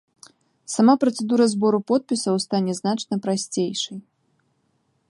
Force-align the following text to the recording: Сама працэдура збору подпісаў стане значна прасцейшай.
Сама 0.75 0.95
працэдура 1.03 1.45
збору 1.53 1.79
подпісаў 1.91 2.35
стане 2.47 2.73
значна 2.81 3.15
прасцейшай. 3.29 3.97